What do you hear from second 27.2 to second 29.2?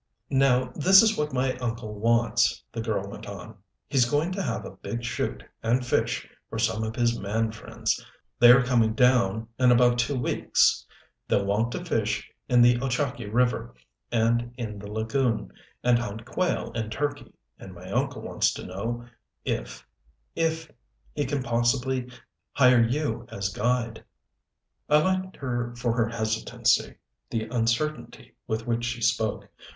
the uncertainty with which she